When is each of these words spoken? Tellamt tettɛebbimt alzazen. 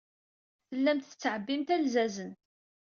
Tellamt 0.69 1.07
tettɛebbimt 1.09 1.69
alzazen. 1.75 2.31